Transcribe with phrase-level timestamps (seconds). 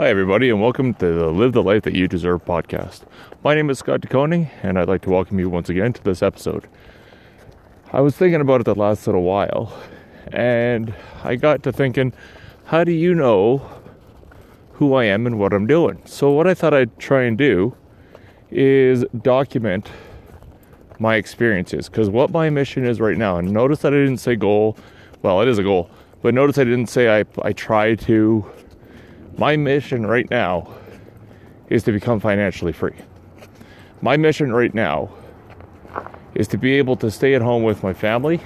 [0.00, 3.02] Hi, everybody, and welcome to the Live the Life That You Deserve podcast.
[3.44, 6.22] My name is Scott DeConing, and I'd like to welcome you once again to this
[6.22, 6.66] episode.
[7.92, 9.78] I was thinking about it the last little while,
[10.32, 12.14] and I got to thinking,
[12.64, 13.60] how do you know
[14.72, 16.00] who I am and what I'm doing?
[16.06, 17.76] So, what I thought I'd try and do
[18.50, 19.90] is document
[20.98, 24.34] my experiences because what my mission is right now, and notice that I didn't say
[24.34, 24.78] goal,
[25.20, 25.90] well, it is a goal,
[26.22, 28.50] but notice I didn't say I, I try to
[29.40, 30.70] my mission right now
[31.70, 32.94] is to become financially free.
[34.02, 35.10] My mission right now
[36.34, 38.38] is to be able to stay at home with my family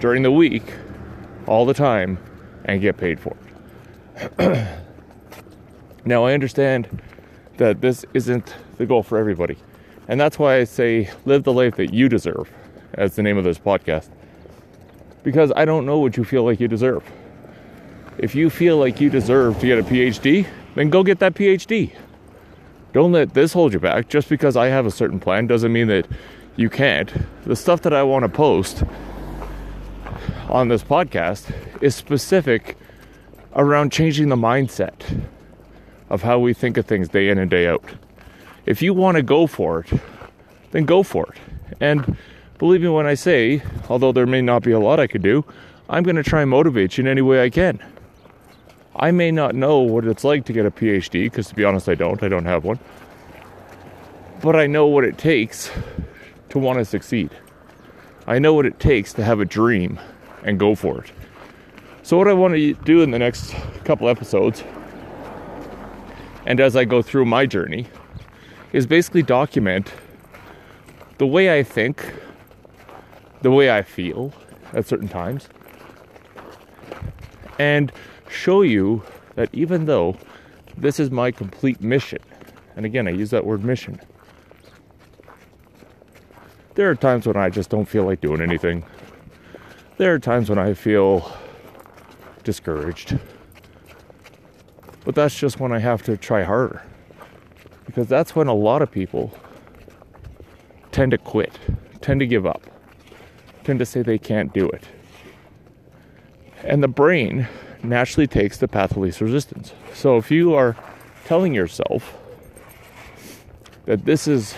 [0.00, 0.74] during the week,
[1.46, 2.18] all the time,
[2.66, 3.34] and get paid for
[4.38, 4.78] it.
[6.04, 7.00] now, I understand
[7.56, 9.56] that this isn't the goal for everybody.
[10.08, 12.50] And that's why I say live the life that you deserve,
[12.92, 14.10] as the name of this podcast.
[15.22, 17.02] Because I don't know what you feel like you deserve.
[18.18, 21.92] If you feel like you deserve to get a PhD, then go get that PhD.
[22.92, 24.08] Don't let this hold you back.
[24.08, 26.06] Just because I have a certain plan doesn't mean that
[26.56, 27.12] you can't.
[27.44, 28.84] The stuff that I want to post
[30.48, 32.76] on this podcast is specific
[33.56, 35.24] around changing the mindset
[36.08, 37.84] of how we think of things day in and day out.
[38.66, 40.00] If you want to go for it,
[40.70, 41.38] then go for it.
[41.80, 42.16] And
[42.58, 45.44] believe me when I say, although there may not be a lot I could do,
[45.88, 47.82] I'm going to try and motivate you in any way I can.
[48.96, 51.88] I may not know what it's like to get a PhD, because to be honest,
[51.88, 52.22] I don't.
[52.22, 52.78] I don't have one.
[54.40, 55.70] But I know what it takes
[56.50, 57.30] to want to succeed.
[58.26, 59.98] I know what it takes to have a dream
[60.44, 61.12] and go for it.
[62.02, 64.62] So, what I want to do in the next couple episodes,
[66.46, 67.86] and as I go through my journey,
[68.72, 69.92] is basically document
[71.18, 72.14] the way I think,
[73.42, 74.32] the way I feel
[74.72, 75.48] at certain times,
[77.58, 77.90] and
[78.28, 79.02] show you
[79.34, 80.16] that even though
[80.76, 82.18] this is my complete mission,
[82.76, 84.00] and again, I use that word mission,
[86.74, 88.84] there are times when I just don't feel like doing anything.
[89.96, 91.32] There are times when I feel
[92.42, 93.18] discouraged.
[95.04, 96.82] But that's just when I have to try harder.
[97.86, 99.32] Because that's when a lot of people
[100.90, 101.58] tend to quit,
[102.00, 102.62] tend to give up,
[103.62, 104.88] tend to say they can't do it.
[106.64, 107.46] And the brain
[107.84, 109.72] naturally takes the path of least resistance.
[109.92, 110.76] So if you are
[111.26, 112.18] telling yourself
[113.84, 114.54] that this is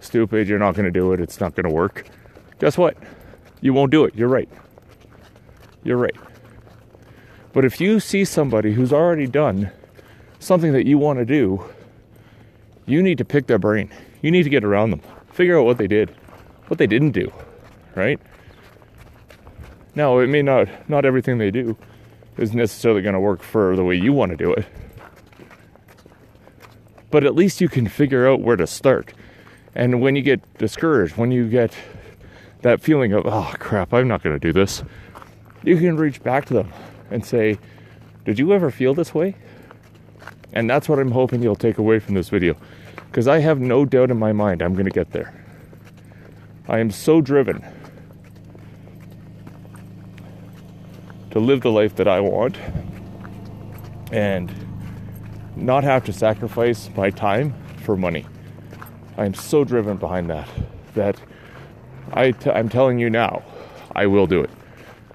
[0.00, 2.06] stupid, you're not going to do it, it's not going to work,
[2.58, 2.96] guess what?
[3.60, 4.14] You won't do it.
[4.14, 4.48] You're right.
[5.82, 6.16] You're right.
[7.52, 9.70] But if you see somebody who's already done
[10.38, 11.64] something that you want to do,
[12.86, 13.90] you need to pick their brain.
[14.22, 15.02] You need to get around them.
[15.32, 16.10] Figure out what they did,
[16.68, 17.32] what they didn't do,
[17.94, 18.20] right?
[19.94, 21.76] Now, it may not not everything they do
[22.40, 24.66] is necessarily going to work for the way you want to do it.
[27.10, 29.12] But at least you can figure out where to start.
[29.74, 31.76] And when you get discouraged, when you get
[32.62, 34.82] that feeling of, oh crap, I'm not going to do this,
[35.62, 36.72] you can reach back to them
[37.10, 37.58] and say,
[38.24, 39.36] Did you ever feel this way?
[40.52, 42.56] And that's what I'm hoping you'll take away from this video.
[43.06, 45.34] Because I have no doubt in my mind I'm going to get there.
[46.68, 47.64] I am so driven
[51.30, 52.56] to live the life that I want
[54.12, 54.52] and
[55.56, 57.54] not have to sacrifice my time
[57.84, 58.26] for money.
[59.16, 60.48] I am so driven behind that
[60.94, 61.20] that
[62.12, 63.42] I t- I'm telling you now,
[63.94, 64.50] I will do it.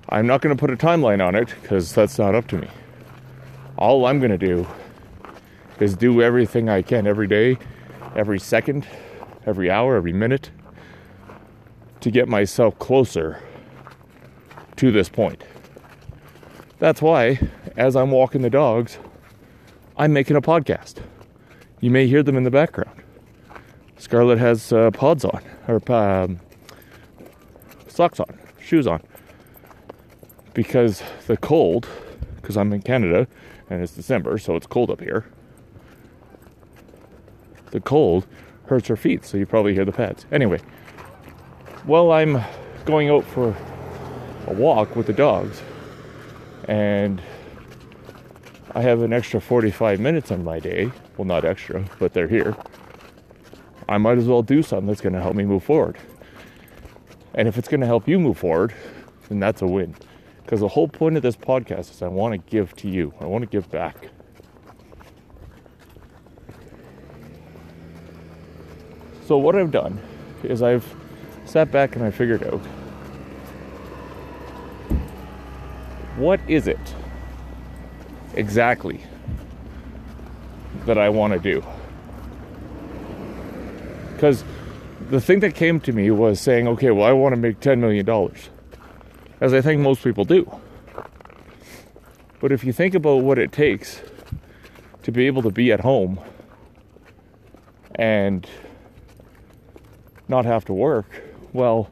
[0.09, 2.69] I'm not going to put a timeline on it because that's not up to me.
[3.77, 4.65] All I'm going to do
[5.79, 7.57] is do everything I can every day,
[8.15, 8.87] every second,
[9.45, 10.51] every hour, every minute
[11.99, 13.41] to get myself closer
[14.77, 15.43] to this point.
[16.77, 17.39] That's why,
[17.77, 18.99] as I'm walking the dogs,
[19.97, 20.95] I'm making a podcast.
[21.79, 23.01] You may hear them in the background.
[23.97, 26.39] Scarlett has uh, pods on, or um,
[27.87, 29.01] socks on, shoes on.
[30.53, 31.87] Because the cold,
[32.35, 33.27] because I'm in Canada
[33.69, 35.25] and it's December, so it's cold up here.
[37.71, 38.27] The cold
[38.67, 40.25] hurts her feet, so you probably hear the pads.
[40.31, 40.59] Anyway,
[41.85, 42.41] while I'm
[42.85, 43.55] going out for
[44.47, 45.61] a walk with the dogs,
[46.67, 47.21] and
[48.73, 50.91] I have an extra 45 minutes on my day.
[51.17, 52.55] Well, not extra, but they're here.
[53.87, 55.97] I might as well do something that's going to help me move forward.
[57.33, 58.73] And if it's going to help you move forward,
[59.29, 59.95] then that's a win.
[60.43, 63.25] Because the whole point of this podcast is I want to give to you, I
[63.25, 64.09] want to give back.
[69.25, 69.99] So, what I've done
[70.43, 70.85] is I've
[71.45, 72.61] sat back and I figured out
[76.17, 76.95] what is it
[78.35, 79.01] exactly
[80.85, 81.63] that I want to do.
[84.13, 84.43] Because
[85.09, 87.79] the thing that came to me was saying, okay, well, I want to make $10
[87.79, 88.07] million,
[89.41, 90.59] as I think most people do.
[92.39, 94.01] But if you think about what it takes
[95.03, 96.19] to be able to be at home
[97.95, 98.47] and
[100.27, 101.23] not have to work,
[101.53, 101.89] well,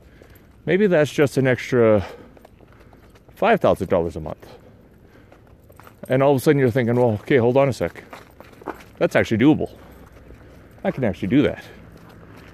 [0.65, 2.05] maybe that's just an extra
[3.43, 4.47] $5,000 a month.
[6.07, 8.05] And all of a sudden you're thinking, well, okay, hold on a sec.
[8.99, 9.69] That's actually doable.
[10.85, 11.65] I can actually do that.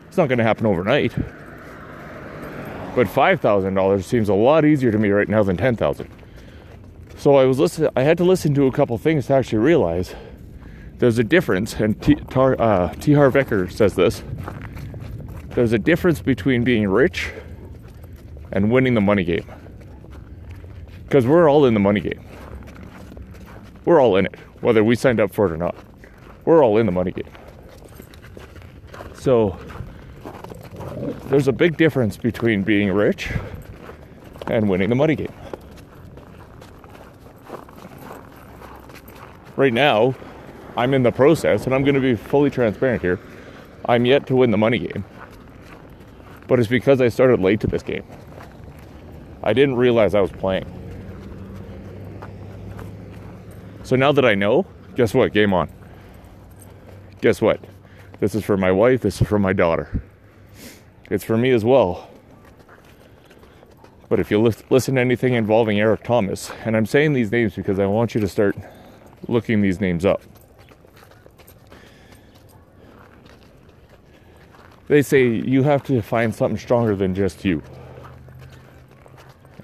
[0.07, 1.13] It's not going to happen overnight.
[2.95, 6.09] But $5,000 seems a lot easier to me right now than 10,000.
[7.17, 10.15] So I was listening I had to listen to a couple things to actually realize
[10.97, 13.13] there's a difference and T, Tar, uh, T.
[13.13, 14.23] Harv Eker says this.
[15.49, 17.31] There's a difference between being rich
[18.51, 19.45] and winning the money game.
[21.09, 22.23] Because we're all in the money game.
[23.83, 25.75] We're all in it, whether we signed up for it or not.
[26.45, 27.31] We're all in the money game.
[29.15, 29.57] So
[31.25, 33.31] there's a big difference between being rich
[34.45, 35.33] and winning the money game.
[39.55, 40.13] Right now,
[40.77, 43.19] I'm in the process, and I'm going to be fully transparent here.
[43.85, 45.03] I'm yet to win the money game.
[46.47, 48.05] But it's because I started late to this game.
[49.41, 50.75] I didn't realize I was playing.
[53.89, 55.33] So now that I know, guess what?
[55.33, 55.67] Game on.
[57.21, 57.59] Guess what?
[58.19, 60.03] This is for my wife, this is for my daughter.
[61.09, 62.07] It's for me as well.
[64.07, 64.37] But if you
[64.69, 68.21] listen to anything involving Eric Thomas, and I'm saying these names because I want you
[68.21, 68.55] to start
[69.27, 70.21] looking these names up.
[74.87, 77.63] They say you have to find something stronger than just you.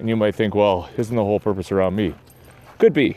[0.00, 2.12] And you might think, well, isn't the whole purpose around me?
[2.80, 3.16] Could be.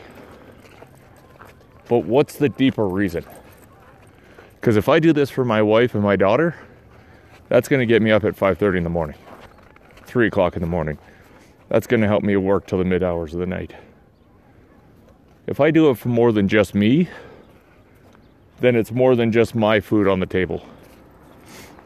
[1.90, 3.24] But what's the deeper reason?
[4.54, 6.54] Because if I do this for my wife and my daughter,
[7.48, 9.16] that's going to get me up at 5:30 in the morning,
[10.04, 10.98] 3 o'clock in the morning.
[11.68, 13.74] That's going to help me work till the mid hours of the night.
[15.48, 17.08] If I do it for more than just me,
[18.60, 20.64] then it's more than just my food on the table.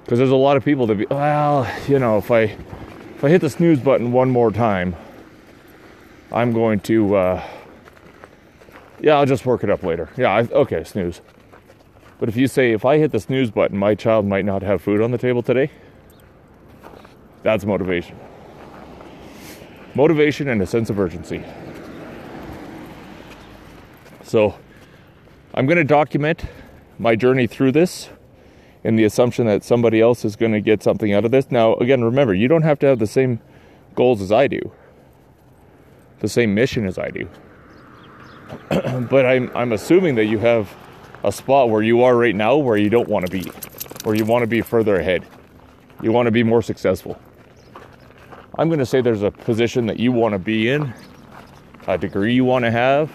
[0.04, 3.30] Because there's a lot of people that be, well, you know, if I if I
[3.30, 4.96] hit the snooze button one more time,
[6.30, 7.16] I'm going to.
[7.16, 7.48] Uh,
[9.04, 10.08] yeah, I'll just work it up later.
[10.16, 11.20] Yeah, I, okay, snooze.
[12.18, 14.80] But if you say, if I hit the snooze button, my child might not have
[14.80, 15.70] food on the table today,
[17.42, 18.18] that's motivation.
[19.94, 21.44] Motivation and a sense of urgency.
[24.22, 24.54] So,
[25.52, 26.46] I'm going to document
[26.98, 28.08] my journey through this
[28.84, 31.50] in the assumption that somebody else is going to get something out of this.
[31.50, 33.38] Now, again, remember, you don't have to have the same
[33.94, 34.72] goals as I do,
[36.20, 37.28] the same mission as I do.
[38.68, 40.72] but I'm I'm assuming that you have
[41.22, 43.50] a spot where you are right now where you don't want to be,
[44.04, 45.26] where you want to be further ahead.
[46.02, 47.18] You want to be more successful.
[48.58, 50.92] I'm going to say there's a position that you want to be in,
[51.86, 53.10] a degree you want to have,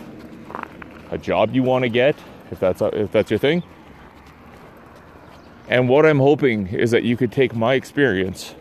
[1.11, 2.15] a job you want to get,
[2.51, 3.63] if that's if that's your thing.
[5.69, 8.55] And what I'm hoping is that you could take my experience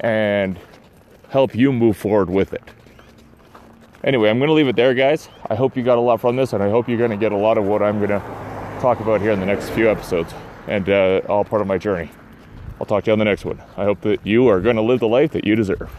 [0.00, 0.58] and
[1.28, 2.62] help you move forward with it.
[4.04, 5.28] Anyway, I'm going to leave it there, guys.
[5.48, 7.32] I hope you got a lot from this, and I hope you're going to get
[7.32, 8.22] a lot of what I'm going to
[8.80, 10.34] talk about here in the next few episodes,
[10.68, 12.10] and uh, all part of my journey.
[12.78, 13.60] I'll talk to you on the next one.
[13.76, 15.90] I hope that you are going to live the life that you deserve.